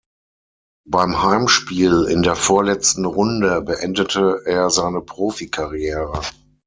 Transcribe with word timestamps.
Beim 0.87 1.21
Heimspiel 1.21 2.05
in 2.05 2.23
der 2.23 2.35
vorletzten 2.35 3.05
Runde 3.05 3.61
beendete 3.61 4.41
er 4.47 4.71
seine 4.71 5.01
Profikarriere. 5.01 6.21